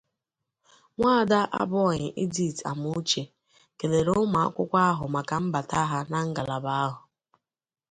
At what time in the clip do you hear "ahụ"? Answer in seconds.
4.89-5.05, 6.85-7.01